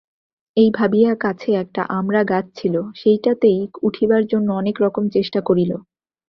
এই 0.57 0.69
ভাবিয়া 0.73 1.11
কাছে 1.15 1.49
একটা 1.53 1.81
আমড়া 1.89 2.23
গাছ 2.23 2.45
ছিল, 2.55 2.75
সেইটাতেই 2.95 3.59
উঠিবার 3.81 4.23
জন্য 4.25 4.47
অনেকরকম 4.51 5.03
চেষ্টা 5.09 5.39
করিল। 5.41 5.71